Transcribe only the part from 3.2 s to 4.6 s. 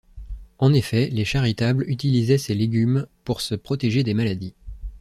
pour se protéger des maladies.